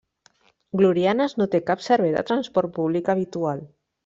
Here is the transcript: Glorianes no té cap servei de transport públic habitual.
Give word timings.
Glorianes 0.79 1.35
no 1.41 1.47
té 1.57 1.61
cap 1.67 1.83
servei 1.89 2.17
de 2.17 2.25
transport 2.31 2.75
públic 2.79 3.13
habitual. 3.17 3.63